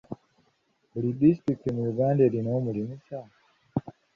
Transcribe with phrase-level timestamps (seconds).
[0.91, 3.17] Buli disitulikiti mu Uganda erina omulimisa?